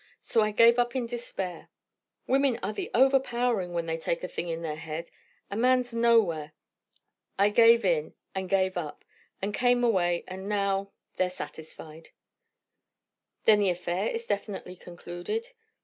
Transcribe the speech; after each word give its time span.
So 0.19 0.41
I 0.41 0.49
gave 0.49 0.79
up 0.79 0.95
in 0.95 1.05
despair. 1.05 1.69
Women 2.25 2.57
are 2.63 2.73
the 2.73 2.89
overpowering 2.95 3.71
when 3.71 3.85
they 3.85 3.99
take 3.99 4.23
a 4.23 4.27
thing 4.27 4.47
in 4.49 4.63
their 4.63 4.75
head! 4.75 5.11
A 5.51 5.55
man's 5.55 5.93
nowhere. 5.93 6.53
I 7.37 7.49
gave 7.49 7.85
in, 7.85 8.15
and 8.33 8.49
gave 8.49 8.77
up, 8.77 9.05
and 9.43 9.53
came 9.53 9.83
away, 9.83 10.23
and 10.27 10.49
now 10.49 10.89
they're 11.17 11.29
satisfied." 11.29 12.09
"Then 13.45 13.59
the 13.59 13.69
affair 13.69 14.07
is 14.07 14.25
definitely 14.25 14.75
concluded?" 14.75 15.49